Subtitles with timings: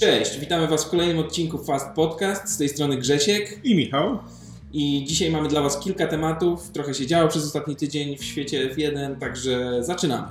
[0.00, 2.48] Cześć, witamy Was w kolejnym odcinku Fast Podcast.
[2.48, 4.18] Z tej strony Grzesiek I Michał.
[4.72, 6.70] i dzisiaj mamy dla Was kilka tematów.
[6.70, 10.28] Trochę się działo przez ostatni tydzień w świecie F1, także zaczynamy.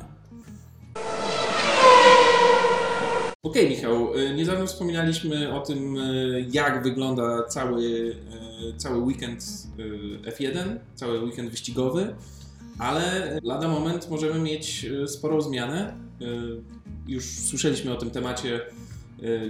[3.44, 9.44] Okej, Michał, y, niedawno wspominaliśmy o tym, y, jak wygląda cały, y, cały weekend
[9.80, 12.16] y, F1, cały weekend wyścigowy,
[12.80, 15.94] ale lada moment możemy mieć sporą zmianę.
[17.08, 18.62] Już słyszeliśmy o tym temacie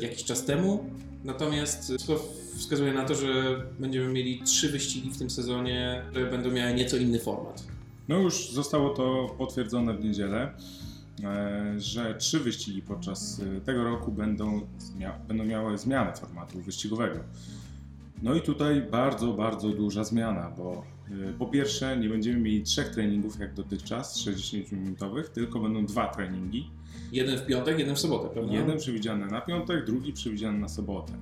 [0.02, 0.86] jakiś czas temu,
[1.24, 2.26] natomiast wszystko
[2.58, 6.98] wskazuje na to, że będziemy mieli trzy wyścigi w tym sezonie, które będą miały nieco
[6.98, 7.64] inny format.
[8.08, 10.54] No już zostało to potwierdzone w niedzielę,
[11.24, 14.62] e, że trzy wyścigi podczas e, tego roku będą,
[15.28, 17.20] będą miały zmianę formatu wyścigowego.
[18.24, 20.84] No i tutaj bardzo, bardzo duża zmiana, bo
[21.30, 26.70] e, po pierwsze nie będziemy mieli trzech treningów jak dotychczas, 60-minutowych, tylko będą dwa treningi.
[27.12, 28.54] Jeden w piątek, jeden w sobotę, prawda?
[28.54, 31.14] Jeden przewidziany na piątek, drugi przewidziany na sobotę.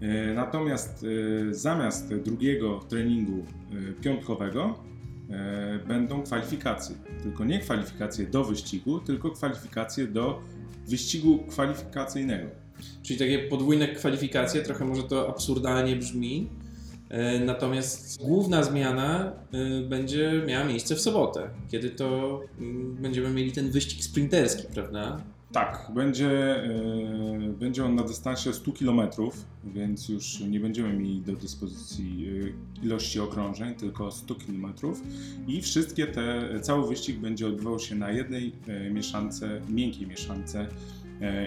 [0.00, 1.06] E, Natomiast
[1.50, 4.78] e, zamiast drugiego treningu e, piątkowego
[5.88, 6.96] będą kwalifikacje.
[7.22, 10.40] Tylko nie kwalifikacje do wyścigu, tylko kwalifikacje do
[10.88, 12.48] wyścigu kwalifikacyjnego.
[13.02, 16.48] Czyli takie podwójne kwalifikacje, trochę może to absurdalnie brzmi.
[17.14, 23.52] E, Natomiast główna zmiana e, będzie miała miejsce w sobotę, kiedy to mm, będziemy mieli
[23.52, 25.20] ten wyścig sprinterski, prawda?
[25.52, 26.68] Tak, będzie, e,
[27.58, 29.00] będzie on na dystansie 100 km,
[29.64, 32.28] więc już nie będziemy mieli do dyspozycji
[32.82, 34.74] ilości okrążeń, tylko 100 km.
[35.46, 38.52] I wszystkie te, cały wyścig będzie odbywał się na jednej
[38.90, 40.68] mieszance, miękkiej mieszance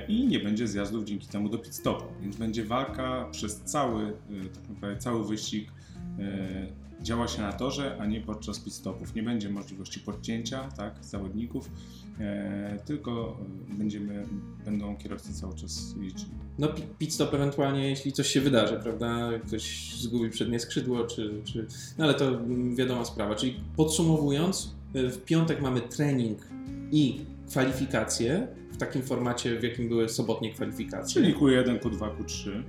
[0.08, 2.06] i nie będzie zjazdów dzięki temu do pit stopu.
[2.22, 5.72] Więc będzie walka przez cały, e, tak naprawdę cały wyścig
[6.20, 6.68] e,
[7.02, 9.16] działa się na torze, a nie podczas pit stopów.
[9.16, 11.72] Nie będzie możliwości podcięcia tak, zawodników,
[12.20, 13.38] e, tylko
[13.72, 14.26] e, będziemy,
[14.66, 16.32] będą kierowcy cały czas jeździli.
[16.60, 19.30] No pi- pit stop ewentualnie, jeśli coś się wydarzy, prawda?
[19.48, 21.68] Ktoś zgubi przednie skrzydło, czy, czy...
[21.98, 22.40] No ale to
[22.76, 23.36] wiadoma sprawa.
[23.36, 26.40] Czyli podsumowując, w piątek mamy trening
[26.92, 28.48] i kwalifikacje
[28.78, 31.22] w takim formacie, w jakim były sobotnie kwalifikacje.
[31.22, 32.64] Czyli Q1, Q2, Q3.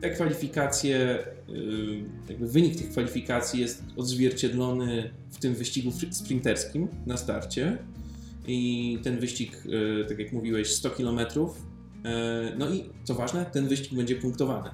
[0.00, 7.78] Te kwalifikacje, y, jakby wynik tych kwalifikacji jest odzwierciedlony w tym wyścigu sprinterskim na starcie.
[8.46, 11.20] I ten wyścig, y, tak jak mówiłeś, 100 km.
[12.58, 14.70] No i co ważne, ten wyścig będzie punktowany.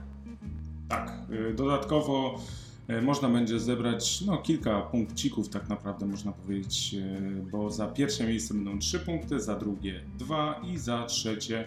[0.89, 1.12] Tak,
[1.50, 2.63] y, dodatkowo y,
[3.03, 8.55] można będzie zebrać no, kilka punkcików, tak naprawdę można powiedzieć, y, bo za pierwsze miejsce
[8.55, 11.65] będą 3 punkty, za drugie 2 i za trzecie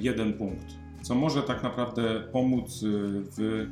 [0.00, 0.66] 1 punkt.
[1.02, 2.80] Co może tak naprawdę pomóc
[3.36, 3.66] w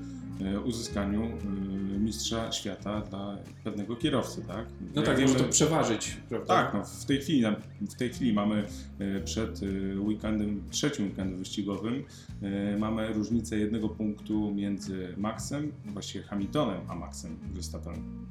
[0.65, 4.67] uzyskaniu y, mistrza świata dla pewnego kierowcy, tak?
[4.95, 6.47] No tak, wiemy- może to przeważyć, prawda?
[6.47, 7.45] Tak, no w tej chwili,
[7.81, 8.67] w tej chwili mamy
[8.99, 12.05] e, przed e, weekendem, trzecim weekendem wyścigowym,
[12.43, 18.27] e, mamy różnicę jednego punktu między Maxem, właściwie Hamiltonem, a Maxem Verstappenem.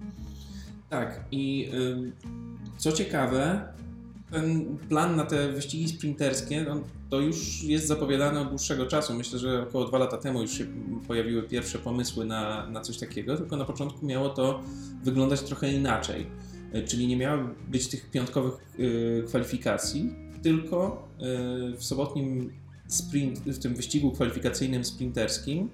[0.89, 1.71] Tak, i
[2.77, 3.73] co ciekawe,
[4.33, 9.13] ten plan na te wyścigi sprinterskie, no, to już jest zapowiadane od dłuższego czasu.
[9.13, 10.65] Myślę, że około dwa lata temu już się
[11.07, 14.61] pojawiły pierwsze pomysły na, na coś takiego, tylko na początku miało to
[15.03, 16.27] wyglądać trochę inaczej.
[16.75, 21.07] Y, Czyli nie miało być tych piątkowych y, kwalifikacji, tylko
[21.73, 22.51] y, w sobotnim
[22.87, 25.69] sprint, w tym wyścigu kwalifikacyjnym sprinterskim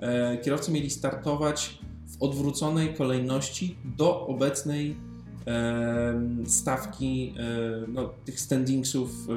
[0.00, 4.96] e, kierowcy mieli startować w odwróconej kolejności do obecnej
[6.46, 7.34] stawki
[7.88, 9.32] no, tych standingsów, e,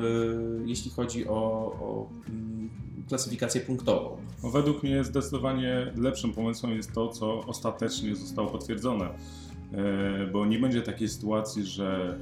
[0.66, 2.70] jeśli chodzi o, o mm,
[3.08, 4.18] klasyfikację punktową.
[4.44, 10.60] No, według mnie zdecydowanie lepszym pomysłem jest to, co ostatecznie zostało potwierdzone, e, bo nie
[10.60, 12.20] będzie takiej sytuacji, że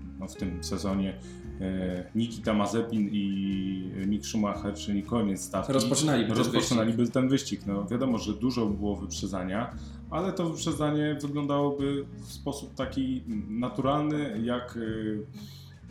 [0.00, 1.14] e, w tym sezonie
[1.60, 7.60] e, Nikita Mazepin i Mick Schumacher, czyli koniec stawki, Rozpoczynaliby ten rozpoczynaliby ten wyścig.
[7.66, 9.74] No, wiadomo, że dużo było wyprzedzania,
[10.10, 14.78] ale to wyprzedzanie wyglądałoby w sposób taki naturalny, jak...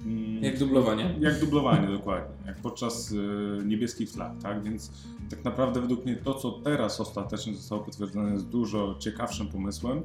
[0.02, 1.16] e, mm, Jak dublowanie.
[1.20, 2.36] jak dublowanie, dokładnie.
[2.46, 3.14] Jak podczas
[3.66, 4.64] niebieskich flag, tak?
[4.64, 4.92] Więc
[5.30, 10.02] tak naprawdę według mnie to, co teraz ostatecznie zostało potwierdzone, jest dużo ciekawszym pomysłem.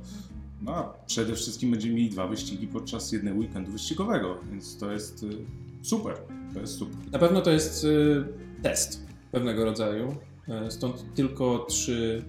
[0.63, 5.23] No a przede wszystkim będziemy mieli dwa wyścigi podczas jednego weekendu wyścigowego, więc to jest
[5.23, 5.29] y,
[5.83, 6.17] super.
[6.55, 6.97] To jest super.
[7.13, 8.25] Na pewno to jest y,
[8.63, 10.17] test pewnego rodzaju,
[10.49, 12.23] e, stąd tylko trzy,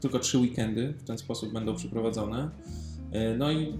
[0.00, 2.50] tylko trzy weekendy w ten sposób będą przeprowadzone.
[3.38, 3.78] No i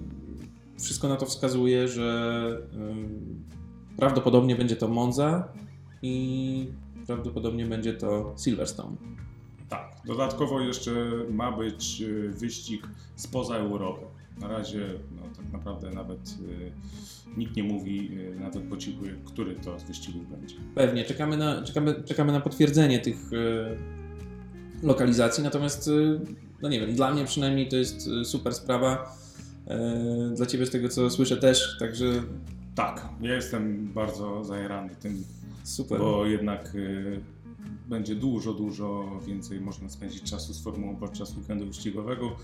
[0.81, 2.59] wszystko na to wskazuje, że
[3.93, 5.49] y, prawdopodobnie będzie to Monza
[6.03, 6.69] i
[7.07, 8.97] prawdopodobnie będzie to Silverstone.
[10.07, 12.87] Dodatkowo jeszcze ma być y, wyścig
[13.17, 14.05] spoza Europy.
[14.41, 14.87] Na razie
[15.17, 16.73] no, tak naprawdę nawet y,
[17.37, 20.55] nikt nie mówi y, nawet po cichu, który to z wyścigów będzie.
[20.75, 25.91] Pewnie, czekamy na, czekamy, czekamy na potwierdzenie tych e, lokalizacji, natomiast e,
[26.63, 29.17] no nie wiem, dla mnie przynajmniej to jest e, super sprawa.
[29.67, 32.05] E, dla Ciebie z tego co słyszę też, także
[32.75, 35.25] Tak, ja jestem bardzo zajarany tym,
[35.65, 35.99] super.
[35.99, 37.21] bo jednak y,
[37.89, 42.37] będzie dużo, dużo więcej można spędzić czasu z formułą podczas weekendu wyścigowego.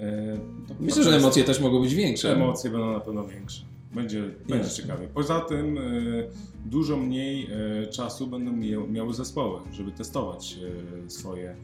[0.00, 0.38] E,
[0.80, 2.32] Myślę, że emocje też mogą być większe.
[2.32, 3.64] Emocje będą na pewno większe.
[3.94, 5.08] Będzie, będzie ciekawie.
[5.08, 6.28] Poza tym y,
[6.66, 7.48] dużo mniej
[7.82, 8.52] y, czasu będą
[8.86, 10.58] miały zespoły, żeby testować
[11.08, 11.56] swoje,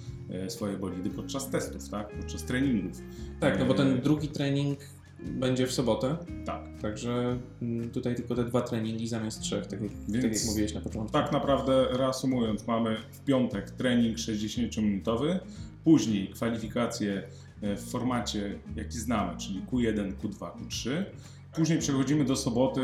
[0.49, 2.17] swoje bolidy podczas testów, tak?
[2.17, 3.03] podczas treningów.
[3.41, 4.79] Tak, no bo E, ten drugi trening
[5.21, 6.63] będzie w sobotę, Tak.
[6.83, 10.75] także mm, tutaj tylko te dwa treningi zamiast trzech, tak jak, Więc- tak jak mówiłeś
[10.75, 11.13] na początku.
[11.13, 15.39] Tak naprawdę reasumując, mamy w piątek trening 60-minutowy,
[15.85, 17.23] później kwalifikacje
[17.63, 20.91] e, w formacie jaki znamy, czyli Q1, Q2, Q3.
[21.55, 22.81] Później przechodzimy do soboty,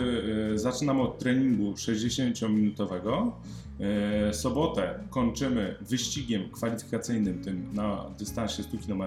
[0.54, 3.30] e, zaczynamy od treningu 60-minutowego.
[3.80, 9.02] E, Sobotę kończymy wyścigiem kwalifikacyjnym tym na dystansie 100 km.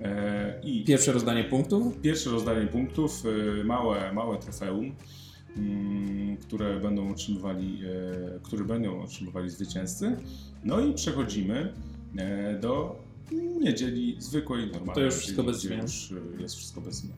[0.00, 3.24] E, I Pierwsze rozdanie punktów, Pierwsze rozdanie punktów,
[3.60, 4.94] y, małe, małe trofeum,
[5.56, 10.16] mm, które będą otrzymywali, e, które będą otrzymywali zwycięzcy.
[10.64, 11.72] No i przechodzimy
[12.16, 12.96] e, do
[13.60, 14.94] niedzieli zwykłej, normalnej.
[14.94, 15.82] To już wszystko bez zmian.
[15.82, 17.16] Już jest wszystko bez zmian.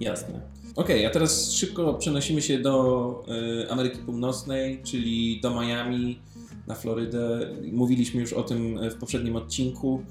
[0.00, 0.40] Jasne.
[0.76, 3.24] Okej, a teraz szybko przenosimy się do
[3.70, 6.18] Ameryki Północnej, czyli do Miami,
[6.66, 7.50] na Florydę.
[7.72, 10.02] Mówiliśmy już o tym w poprzednim odcinku.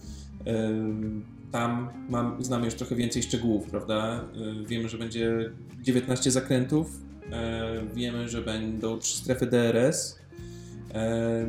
[1.52, 4.26] Tam mam, znamy już trochę więcej szczegółów, prawda?
[4.62, 5.52] Y, wiemy, że będzie
[5.82, 10.16] 19 zakrętów, y, wiemy, że będą trzy strefy DRS.
[10.16, 10.94] Y,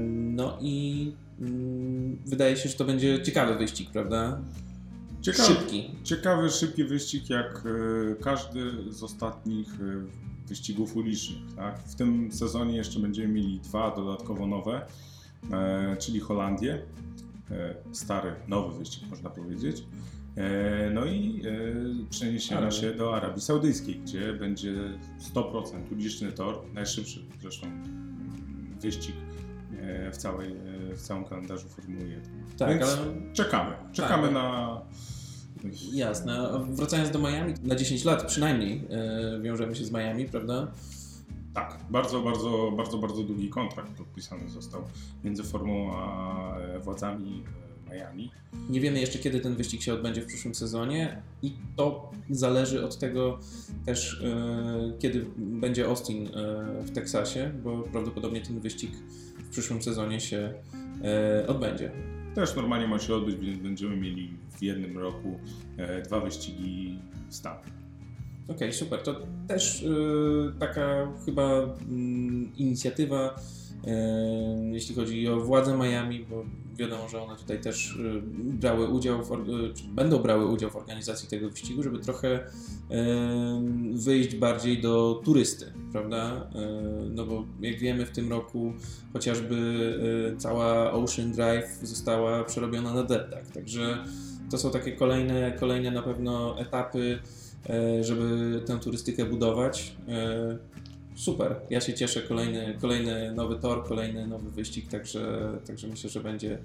[0.08, 4.40] no i mm, wydaje się, że to będzie ciekawy wyścig, prawda?
[5.20, 5.90] Ciekawy, Szybki.
[6.04, 7.64] ciekawy, szybki wyścig, jak
[8.20, 9.68] każdy z ostatnich
[10.48, 11.54] wyścigów ulicznych.
[11.56, 11.78] Tak?
[11.78, 14.86] W tym sezonie jeszcze będziemy mieli dwa dodatkowo nowe,
[15.98, 16.82] czyli Holandię,
[17.92, 19.84] stary, nowy wyścig można powiedzieć.
[20.36, 22.80] E, No i e, przeniesiemy Arabii.
[22.80, 24.74] się do Arabii Saudyjskiej, gdzie będzie
[25.34, 29.14] 100% uliczny tor, najszybszy zresztą mm, wyścig
[29.80, 30.52] e, w, całej,
[30.90, 32.22] e, w całym kalendarzu Formuły 1.
[32.58, 34.32] Tak, Więc ale czekamy, czekamy Tak.
[34.34, 34.80] na
[35.92, 36.50] Jasne.
[36.70, 38.84] Wracając do Miami, na 10 lat przynajmniej
[39.36, 40.72] e, wiążemy się z Miami, prawda?
[41.54, 44.82] Tak, bardzo, bardzo, bardzo, bardzo długi kontrakt podpisany został
[45.24, 47.42] między Formułą a e, władzami
[47.90, 48.30] e, Miami.
[48.70, 52.98] Nie wiemy jeszcze, kiedy ten wyścig się odbędzie w przyszłym sezonie i to zależy od
[52.98, 53.38] tego
[53.86, 56.28] też, e, kiedy będzie Austin
[56.82, 58.90] w Teksasie, bo prawdopodobnie ten wyścig
[59.38, 60.54] w przyszłym sezonie się
[61.48, 61.90] odbędzie.
[62.34, 65.38] Też normalnie ma się odbyć, więc będziemy mieli w jednym roku
[66.04, 67.81] dwa wyścigi w Stanach.
[68.48, 69.02] Okej, super.
[69.02, 69.16] To
[69.48, 73.40] też y, taka chyba mm, inicjatywa,
[73.86, 73.90] y,
[74.72, 76.44] jeśli chodzi o władze Miami, bo
[76.76, 79.30] wiadomo, że one tutaj też y, brały udział, w,
[79.94, 82.46] będą brały udział w organizacji tego wyścigu, żeby trochę
[83.92, 86.50] wyjść bardziej do turysty, prawda?
[87.10, 88.72] No bo jak wiemy, w tym roku
[89.12, 93.98] chociażby cała Ocean Drive została przerobiona na dead tak, także
[94.50, 97.18] to są takie kolejne, kolejne na pewno etapy,
[98.00, 99.96] żeby tę turystykę budować.
[100.08, 100.58] E,
[101.14, 102.22] Super, ja się cieszę.
[102.22, 106.58] Kolejny, kolejny nowy tor, kolejny nowy wyścig, także, także myślę, że będzie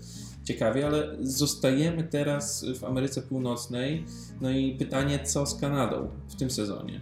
[0.44, 4.06] ciekawie, ale zostajemy teraz w Ameryce Północnej.
[4.42, 7.01] No i pytanie, co z Kanadą w tym sezonie?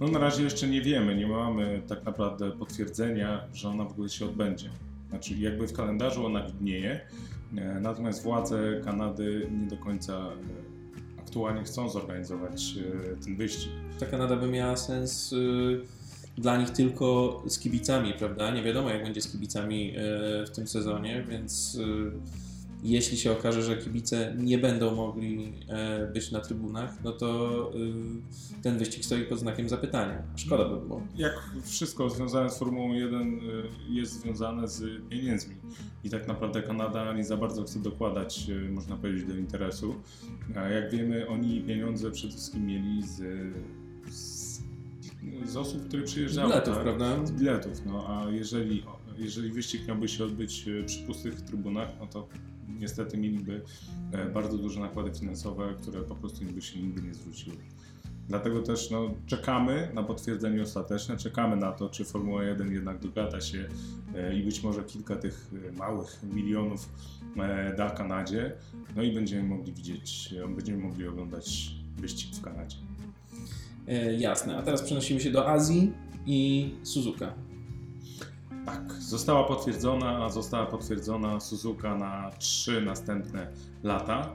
[0.00, 4.08] No na razie jeszcze nie wiemy, nie mamy tak naprawdę potwierdzenia, że ona w ogóle
[4.08, 4.70] się odbędzie.
[5.08, 7.00] Znaczy jakby w kalendarzu ona widnieje,
[7.56, 10.69] e, natomiast władze Kanady nie do końca e,
[11.30, 12.74] aktualnie chcą zorganizować
[13.12, 13.72] e, ten wyścig.
[14.00, 15.80] Ta Kanada by miała sens y,
[16.38, 18.50] dla nich tylko z kibicami, prawda?
[18.50, 21.78] Nie wiadomo, jak będzie z kibicami y, w tym sezonie, więc
[22.82, 25.52] jeśli się okaże, że kibice nie będą mogli
[26.04, 30.22] y, być na trybunach, no to y, ten wyścig stoi pod znakiem zapytania.
[30.36, 31.02] Szkoda by było.
[31.16, 31.32] Jak
[31.64, 33.40] wszystko związane z Formułą 1 y,
[33.88, 35.54] jest związane z pieniędzmi
[36.04, 39.94] i tak naprawdę Kanada nie za bardzo chce dokładać, y, można powiedzieć, do interesu.
[40.56, 43.22] A jak wiemy, oni pieniądze przede wszystkim mieli z,
[44.14, 44.62] z,
[45.44, 46.48] z osób, które przyjeżdżały.
[46.48, 46.82] Biletów, tak?
[46.82, 47.26] prawda?
[47.26, 48.82] Z biletów, no a jeżeli,
[49.18, 52.28] jeżeli wyścig miałby się odbyć przy pustych trybunach, no to
[52.78, 53.62] niestety mieliby
[54.12, 57.56] e, bardzo duże nakłady finansowe, które po prostu by się nigdy nie zwróciły.
[58.28, 63.40] Dlatego też no, czekamy na potwierdzenie ostateczne, czekamy na to, czy Formuła 1 jednak dogada
[63.40, 63.68] się
[64.14, 66.88] e, i być może kilka tych e, małych milionów
[67.76, 68.52] da Kanadzie,
[68.96, 72.76] no i będziemy mogli widzieć, będziemy mogli oglądać wyścig w Kanadzie.
[73.88, 75.92] E, jasne, a teraz przenosimy się do Azji
[76.26, 77.34] i Suzuka.
[78.66, 83.52] Tak, została potwierdzona, została potwierdzona Suzuka na trzy następne
[83.82, 84.32] lata.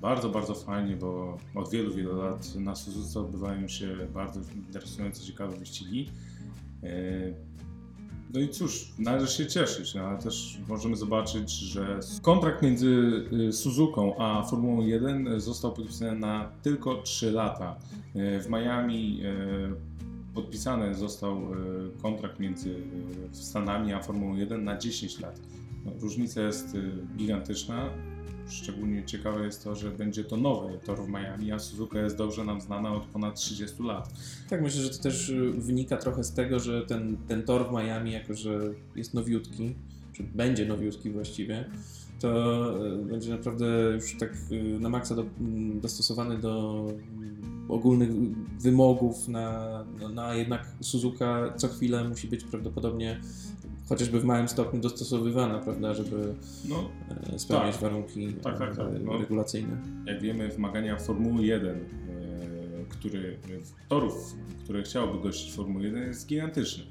[0.00, 5.56] Bardzo, bardzo fajnie, bo od wielu, wielu lat na Suzuce odbywają się bardzo interesujące, ciekawe
[5.56, 6.10] wyścigi.
[6.82, 7.52] E,
[8.34, 12.86] no i cóż, należy się cieszyć, no, ale też możemy zobaczyć, że kontrakt między
[13.48, 17.76] y, Suzuką a Formułą 1 został podpisany na tylko 3 lata.
[18.14, 19.91] E, w Miami e,
[20.34, 21.42] podpisany został
[22.02, 22.74] kontrakt między
[23.32, 25.40] Stanami a Formułą 1 na 10 lat.
[25.84, 26.76] No, różnica jest
[27.16, 27.90] gigantyczna.
[28.48, 32.44] Szczególnie ciekawe jest to, że będzie to nowy tor w Miami, a Suzuka jest dobrze
[32.44, 34.08] nam znana od ponad 30 lat.
[34.50, 38.12] Tak, myślę, że to też wynika trochę z tego, że ten, ten tor w Miami,
[38.12, 38.60] jako że
[38.96, 39.74] jest nowiutki,
[40.12, 41.64] czy będzie nowiutki właściwie,
[42.20, 42.74] to
[43.10, 44.32] będzie naprawdę już tak
[44.80, 45.24] na maksa do,
[45.80, 46.86] dostosowany do
[47.68, 48.10] ogólnych
[48.60, 53.20] wymogów na, no, na jednak Suzuka co chwilę musi być prawdopodobnie
[53.88, 56.34] chociażby w małym stopniu dostosowywana, prawda, żeby
[56.68, 56.90] no,
[57.34, 57.82] e, spełniać tak.
[57.82, 58.86] warunki tak, tak, tak.
[59.04, 59.82] No, regulacyjne.
[60.06, 61.80] Jak wiemy, wymagania Formuły 1, e,
[62.88, 63.38] który,
[63.88, 66.84] torów, które chciałoby gościć Formuły 1 jest gigantyczny.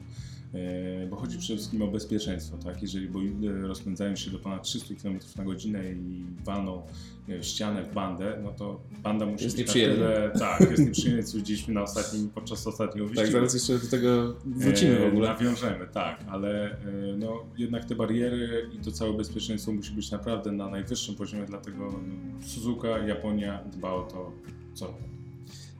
[0.53, 2.57] E, bo chodzi przede wszystkim o bezpieczeństwo.
[2.57, 2.81] Tak?
[2.81, 6.81] Jeżeli bolidy rozpędzają się do ponad 300 km na godzinę i walną
[7.27, 10.09] w ścianę w bandę, no to banda musi jest być nieprzyjemne.
[10.09, 13.39] na tyle, tak, jest nieprzyjemne, co widzieliśmy na ostatnim, podczas ostatniego tak, wyścigu.
[13.39, 15.29] Tak, zaraz jeszcze do tego wrócimy w ogóle.
[15.29, 16.77] Nawiążemy, tak, ale e,
[17.17, 21.91] no, jednak te bariery i to całe bezpieczeństwo musi być naprawdę na najwyższym poziomie, dlatego
[22.07, 24.31] no, Suzuka, Japonia dba o to,
[24.73, 24.93] co.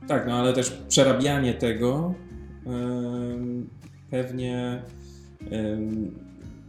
[0.07, 2.13] Tak, no ale też przerabianie tego
[4.11, 4.81] pewnie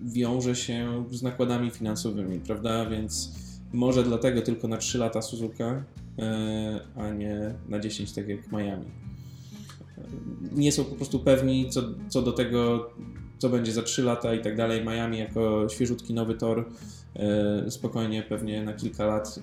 [0.02, 2.86] wiąże się z nakładami finansowymi, prawda?
[2.86, 3.32] Więc
[3.72, 5.84] może dlatego tylko na 3 lata Suzuka,
[6.18, 8.86] e, a nie na 10, tak jak Miami.
[10.52, 12.90] Nie są po prostu pewni co, co do tego,
[13.38, 14.84] co będzie za 3 lata i tak dalej.
[14.84, 16.68] Miami jako świeżutki nowy tor
[17.16, 19.42] e, spokojnie pewnie na kilka lat e,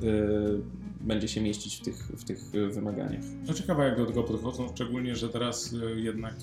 [1.02, 3.24] będzie się mieścić w tych, w tych wymaganiach.
[3.48, 6.36] No ciekawe jak do tego podchodzą, szczególnie, że teraz jednak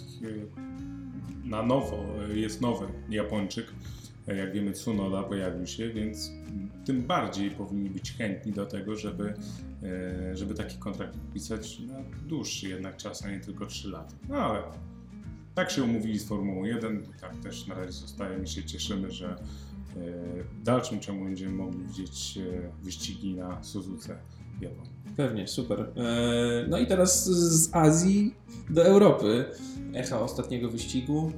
[1.47, 3.67] na nowo jest nowy Japończyk,
[4.27, 6.31] jak wiemy Tsunoda pojawił się, więc
[6.85, 9.35] tym bardziej powinni być chętni do tego, żeby,
[9.83, 11.95] e, żeby taki kontrakt podpisać na
[12.27, 14.15] dłuższy jednak czas, a nie tylko 3 lata.
[14.29, 14.63] No ale
[15.55, 18.39] tak się umówili z Formułą 1, tak też na razie zostaje.
[18.39, 19.37] My się cieszymy, że e,
[20.43, 24.19] w dalszym ciągu będziemy mogli widzieć e, wyścigi na Suzuce
[25.17, 25.93] Pewnie, super.
[26.69, 28.35] No i teraz z Azji
[28.71, 29.45] do Europy.
[29.95, 31.33] Echa ostatniego wyścigu.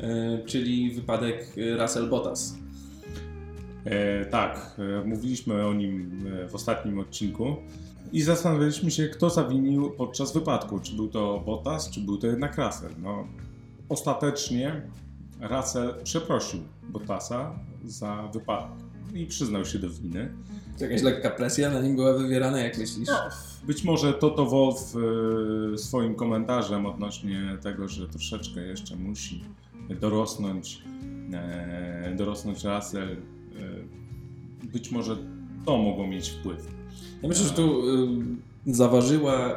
[0.00, 2.56] E, czyli wypadek Russell Bottas.
[3.84, 7.56] E, tak, e, mówiliśmy o nim e, w ostatnim odcinku
[8.12, 10.80] i zastanawialiśmy się, kto zawinił podczas wypadku.
[10.80, 12.90] Czy był to Bottas, czy był to jednak Russell.
[13.02, 13.26] No,
[13.88, 14.82] ostatecznie
[15.40, 18.78] Russell przeprosił Bottasa za wypadek
[19.14, 20.34] i przyznał się do winy.
[20.78, 23.08] Czy jakaś lekka presja na nim była wywierana, jak myślisz?
[23.08, 23.18] No,
[23.66, 24.94] być może Toto Wolf
[25.76, 29.44] swoim komentarzem odnośnie tego, że troszeczkę jeszcze musi
[30.00, 30.82] dorosnąć,
[31.32, 33.16] e, dorosnąć Russell, e,
[34.72, 35.16] być może
[35.66, 36.66] to mogło mieć wpływ.
[37.22, 37.88] Ja myślę, że tu
[38.66, 39.56] y, zaważyła y,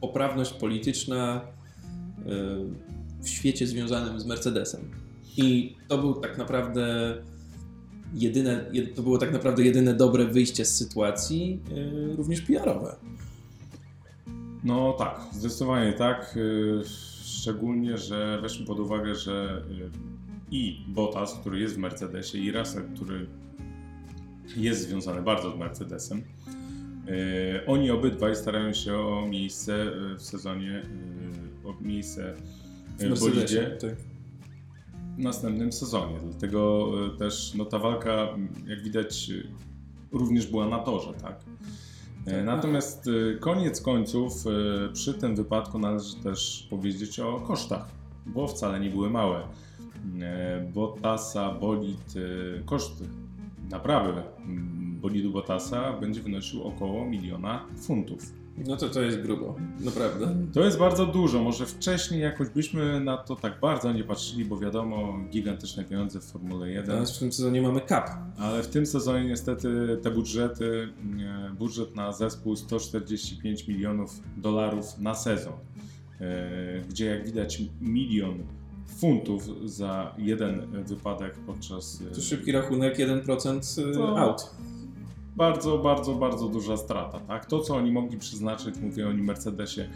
[0.00, 2.22] poprawność polityczna y,
[3.22, 4.80] w świecie związanym z Mercedesem.
[5.36, 7.14] I to był tak naprawdę
[8.14, 11.60] jedyne, to było tak naprawdę jedyne dobre wyjście z sytuacji,
[12.16, 12.96] również PR-owe.
[14.64, 16.38] No tak, zdecydowanie tak.
[17.24, 19.90] Szczególnie, że weźmy pod uwagę, że y,
[20.50, 23.26] i Bottas, który jest w Mercedesie, i Russell, który
[24.56, 26.22] jest związany bardzo z Mercedesem,
[27.66, 30.82] oni obydwaj starają się o miejsce w sezonie,
[31.64, 32.34] o miejsce
[32.98, 33.90] w bolidzie tak.
[35.18, 36.16] Następnym sezonie.
[36.24, 38.28] Dlatego też no, ta walka,
[38.66, 39.30] jak widać,
[40.12, 41.40] również była na torze, tak?
[42.26, 47.88] E, natomiast e, koniec końców e, przy tym wypadku należy też powiedzieć o kosztach,
[48.26, 49.42] bo wcale nie były małe.
[50.74, 52.14] Botasa, bolid,
[52.66, 53.04] koszt
[53.70, 54.22] naprawy
[55.06, 58.32] bolidu Botasa będzie wynosił około miliona funtów.
[58.64, 60.36] No to to jest grubo, naprawdę.
[60.52, 61.42] To jest bardzo dużo.
[61.42, 66.24] Może wcześniej jakoś byśmy na to tak bardzo nie patrzyli, bo wiadomo, gigantyczne pieniądze w
[66.24, 66.86] Formule 1.
[66.86, 68.10] Teraz w tym sezonie mamy cap.
[68.38, 70.88] Ale w tym sezonie niestety te budżety,
[71.58, 75.52] budżet na zespół 145 milionów dolarów na sezon,
[76.20, 78.42] e, gdzie jak widać milion
[78.98, 82.02] funtów za jeden wypadek podczas...
[82.14, 84.18] To szybki rachunek, 1% to...
[84.18, 84.50] out.
[85.36, 87.20] Bardzo, bardzo, bardzo duża strata.
[87.20, 87.46] Tak?
[87.46, 89.88] To, co oni mogli przeznaczyć, mówię o Mercedesie,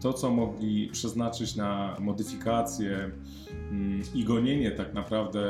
[0.00, 3.10] to, co mogli przeznaczyć na modyfikację
[3.70, 5.40] mm, i gonienie tak naprawdę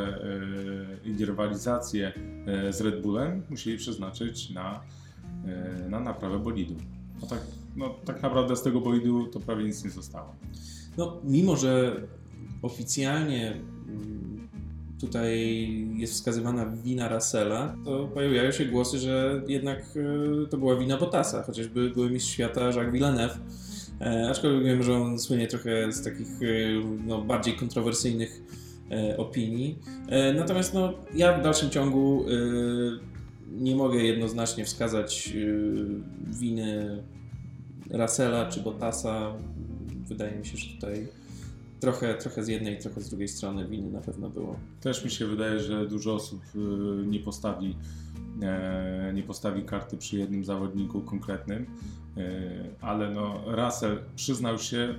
[1.05, 2.13] e, i rywalizację
[2.47, 4.81] e, z Red Bullem, musieli przeznaczyć na,
[5.47, 6.75] e, na naprawę bolidu.
[7.21, 7.41] No tak,
[7.77, 10.35] no, tak naprawdę z tego bolidu to prawie nic nie zostało.
[10.97, 12.01] No, mimo że
[12.63, 14.16] oficjalnie mm,
[15.01, 20.97] tutaj jest wskazywana wina Russella, to pojawiają się głosy, że jednak e, to była wina
[20.97, 23.39] Bottasa, chociażby były mistrz świata Jacques Villeneuve.
[24.01, 26.47] E, aczkolwiek wiem, że on słynie trochę z takich e,
[27.07, 28.43] no, bardziej kontrowersyjnych
[29.17, 29.79] opinii.
[30.35, 32.25] Natomiast no, ja w dalszym ciągu
[33.53, 35.33] nie mogę jednoznacznie wskazać
[36.27, 37.03] winy
[37.91, 39.33] Russella czy Bottasa.
[40.09, 41.07] Wydaje mi się, że tutaj
[41.81, 44.57] trochę, trochę z jednej, trochę z drugiej strony winy na pewno było.
[44.81, 46.59] Też mi się wydaje, że dużo osób y,
[47.07, 47.77] nie postawi,
[48.43, 51.67] e, nie postawi karty przy jednym zawodniku konkretnym,
[52.17, 52.31] e,
[52.81, 54.95] ale no Russell przyznał się,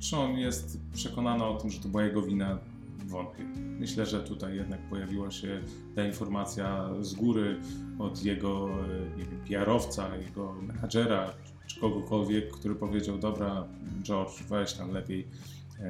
[0.00, 2.58] czy on jest przekonany o tym, że to była jego wina,
[3.06, 3.44] wątpię.
[3.80, 5.60] Myślę, że tutaj jednak pojawiła się
[5.94, 7.60] ta informacja z góry
[7.98, 11.30] od jego e, nie jego menadżera,
[11.66, 13.66] czy kogokolwiek, który powiedział, dobra
[14.02, 15.26] George, weź tam lepiej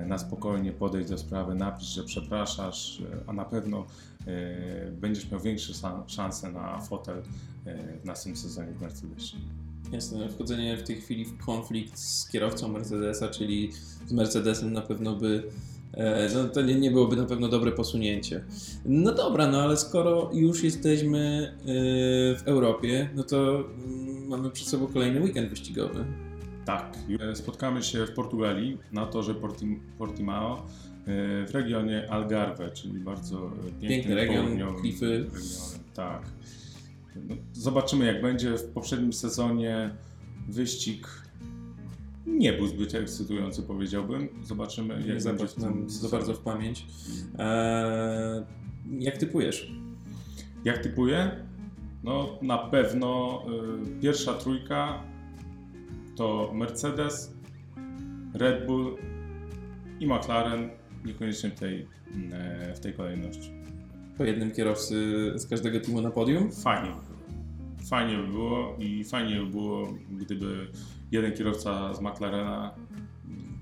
[0.07, 3.87] na spokojnie podejść do sprawy, napisz, że przepraszasz, e, a na pewno
[4.27, 5.73] e, będziesz miał większe
[6.07, 7.23] szanse na fotel
[7.67, 9.37] e, w następnym sezonie w Mercedesie.
[9.93, 13.71] Jasne, wchodzenie w tej chwili w konflikt z kierowcą Mercedesa, czyli
[14.07, 15.43] z Mercedesem na pewno by.
[15.95, 18.45] e, No, to nie, nie byłoby na pewno dobre posunięcie.
[18.85, 21.65] No dobra, no ale skoro już jesteśmy e,
[22.37, 26.05] w Europie, no to mm, mamy przed sobą kolejny weekend wyścigowy.
[26.67, 30.63] Tak, e, spotkamy się w Portugalii na torze Portim- Portimao e,
[31.47, 35.07] w regionie Algarve, czyli bardzo e, piękny, Piękny region, klify.
[35.19, 35.31] regionie.
[35.95, 36.23] Tak.
[37.29, 38.59] No, zobaczymy jak będzie.
[38.59, 39.91] W poprzednim sezonie
[40.49, 41.09] wyścig
[42.27, 44.29] nie był zbyt ekscytujący, powiedziałbym.
[44.45, 46.87] Zobaczymy jak Nie będzie nam za bardzo w pamięć.
[47.39, 48.47] E,
[48.99, 49.73] jak typujesz?
[50.65, 51.31] Jak typuję?
[52.05, 53.43] No na pewno
[53.99, 55.03] y, pierwsza trójka
[56.17, 57.35] to Mercedes,
[58.35, 58.97] Red Bull
[60.01, 60.71] i McLaren,
[61.05, 63.51] niekoniecznie w tej, mm, e, w tej kolejności.
[64.19, 66.53] Po jednym kierowcy z każdego teamu na podium?
[66.53, 67.17] Fajnie by było.
[67.89, 70.69] Fajnie by było i fajnie by było, gdyby
[71.13, 72.75] jeden kierowca z McLarena,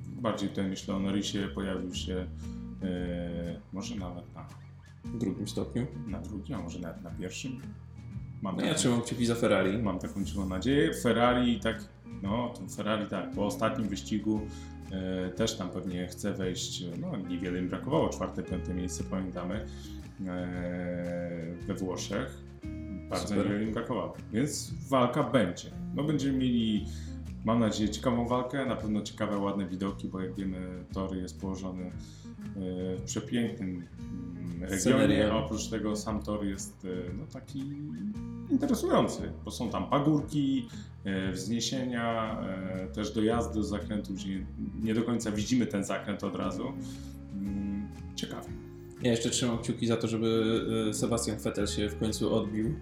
[0.06, 2.26] bardziej tutaj myślę o Norrisie, pojawił się
[2.82, 4.46] e, może nawet na,
[5.04, 5.86] drugim stopniu.
[6.06, 7.60] na drugim, a może nawet na pierwszym.
[8.42, 9.78] Mam No ja trzymam kciuki za Ferrari.
[9.78, 10.94] Mam taką cichą nadzieję.
[10.94, 11.88] Ferrari tak,
[12.22, 14.40] no Ferrari tak, po ostatnim wyścigu
[14.90, 19.66] e, też tam pewnie chce wejść, no niewiele im brakowało, czwarte, piąte miejsce pamiętamy
[20.26, 22.44] e, we Włoszech.
[23.10, 23.44] Bardzo Super.
[23.44, 25.70] niewiele im brakowało, więc walka będzie.
[25.94, 26.86] No będziemy mieli,
[27.44, 31.84] mam nadzieję, ciekawą walkę, na pewno ciekawe, ładne widoki, bo jak wiemy, tor jest położony
[31.84, 31.90] e,
[32.96, 33.84] w przepięknym
[34.70, 37.62] regionie, a oprócz tego sam tor jest e, no, taki
[38.50, 40.68] interesujący, bo są tam pagórki,
[41.04, 44.46] e, wzniesienia, e, też dojazdy do zakrętu, gdzie
[44.82, 46.72] nie, do końca widzimy ten zakręt od razu.
[47.32, 48.48] Mm, Ciekawie.
[49.02, 50.54] Ja jeszcze trzymam kciuki za to, żeby
[50.92, 52.74] Sebastian Vettel się w końcu odbił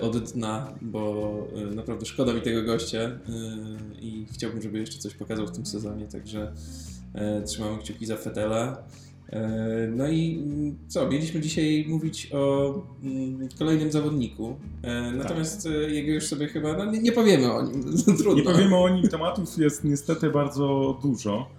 [0.00, 1.34] od dna, bo
[1.74, 3.18] naprawdę szkoda mi tego gościa
[4.00, 6.52] i chciałbym, żeby jeszcze coś pokazał w tym sezonie, także
[7.46, 8.84] trzymamy kciuki za Vettela.
[9.30, 15.70] E, No i mm, co, mieliśmy dzisiaj mówić o mm, kolejnym zawodniku, e, natomiast e,
[15.70, 17.82] jego już sobie chyba, no nie, nie powiemy o nim,
[18.18, 18.34] trudno.
[18.34, 21.50] Nie powiemy o nim, tematów jest niestety bardzo dużo.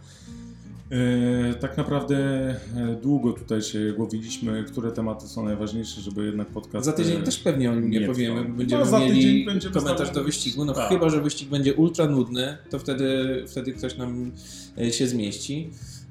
[1.59, 2.17] Tak naprawdę
[3.01, 6.85] długo tutaj się głowiliśmy, które tematy są najważniejsze, żeby jednak podcast...
[6.85, 8.41] Za tydzień też pewnie o nim nie, nie powiemy.
[8.41, 8.55] trwał.
[8.57, 10.65] Będziemy No, mieli będziemy komentarz do wyścigu.
[10.65, 10.89] No Tak.
[10.89, 14.31] chyba, że wyścig będzie ultra nudny, to wtedy, wtedy ktoś nam
[14.91, 15.69] się zmieści.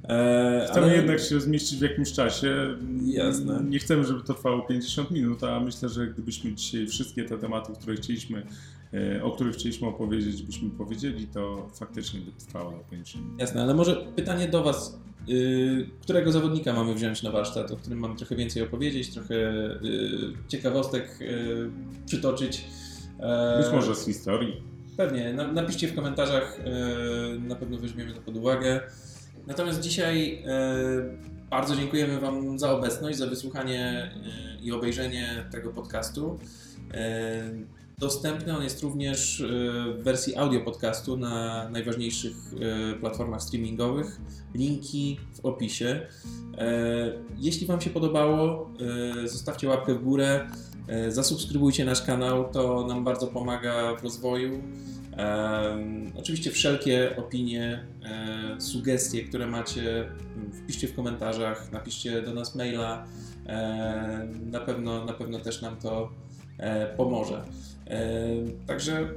[0.09, 2.77] E, Chcemy ale jednak się zmieścić w jakimś czasie.
[3.05, 3.61] Jasne.
[3.69, 7.73] Nie chcemy, żeby to trwało 50 minut, a myślę, że gdybyśmy dzisiaj wszystkie te tematy,
[7.81, 8.47] które chcieliśmy,
[8.95, 13.40] e, o których chcieliśmy opowiedzieć, byśmy powiedzieli, to faktycznie by trwało do 50 minut.
[13.40, 14.99] Jasne, ale może pytanie do Was.
[15.29, 19.79] y, którego zawodnika mamy wziąć na warsztat, o którym mam trochę więcej opowiedzieć, trochę y,
[20.49, 21.71] ciekawostek y,
[22.07, 22.64] przytoczyć?
[23.21, 24.62] E, Być może z historii.
[24.97, 26.59] Pewnie, na, napiszcie w komentarzach,
[27.40, 28.81] na pewno weźmiemy to pod uwagę.
[29.47, 36.39] Natomiast dzisiaj e, bardzo dziękujemy Wam za obecność, za wysłuchanie e, i obejrzenie tego podcastu.
[36.95, 37.43] E,
[37.99, 38.57] dostępny.
[38.57, 39.45] On jest również
[39.99, 42.37] w wersji audio podcastu na najważniejszych
[43.01, 44.21] platformach streamingowych.
[44.55, 46.07] Linki w opisie.
[47.39, 48.71] Jeśli Wam się podobało,
[49.25, 50.49] zostawcie łapkę w górę,
[51.09, 54.63] zasubskrybujcie nasz kanał, to nam bardzo pomaga w rozwoju.
[56.16, 60.09] Oczywiście wszelkie opinie, e, sugestie, które macie,
[60.62, 63.07] wpiszcie w komentarzach, napiszcie do nas maila.
[63.46, 66.11] E, na, pewno, na pewno też nam to
[66.59, 67.44] e, pomoże.
[68.66, 69.09] Także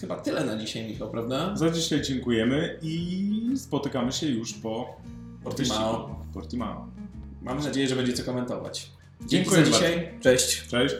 [0.00, 1.56] chyba tyle na dzisiaj, Michał, prawda?
[1.56, 4.96] Za dzisiaj dziękujemy i spotykamy się już po
[5.44, 6.24] Portimao.
[6.34, 6.86] Portimao.
[7.42, 8.90] Mam nadzieję, że będzie co komentować.
[9.20, 10.10] Dzięki Dziękuję za dzisiaj.
[10.20, 10.66] Cześć.
[10.66, 10.94] Cześć.